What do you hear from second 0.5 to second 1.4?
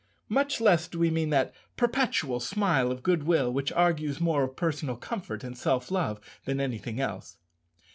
less do we mean